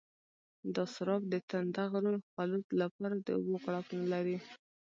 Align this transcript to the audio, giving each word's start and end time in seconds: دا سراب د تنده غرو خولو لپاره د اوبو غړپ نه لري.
دا 0.75 0.83
سراب 0.95 1.21
د 1.29 1.35
تنده 1.49 1.83
غرو 1.91 2.13
خولو 2.29 2.57
لپاره 2.81 3.15
د 3.25 3.27
اوبو 3.37 3.55
غړپ 3.63 3.87
نه 3.99 4.05
لري. 4.13 4.37